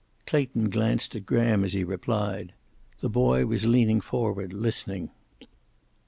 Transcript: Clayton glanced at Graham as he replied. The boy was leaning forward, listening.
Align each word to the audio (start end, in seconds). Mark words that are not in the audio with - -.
Clayton 0.25 0.71
glanced 0.71 1.15
at 1.15 1.27
Graham 1.27 1.63
as 1.63 1.73
he 1.73 1.83
replied. 1.83 2.53
The 3.01 3.07
boy 3.09 3.45
was 3.45 3.67
leaning 3.67 4.01
forward, 4.01 4.51
listening. 4.51 5.11